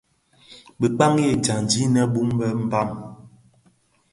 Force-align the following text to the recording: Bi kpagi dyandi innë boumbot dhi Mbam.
Bi 0.79 0.87
kpagi 0.95 1.27
dyandi 1.43 1.77
innë 1.85 2.03
boumbot 2.13 2.39
dhi 2.57 2.61
Mbam. 2.65 2.89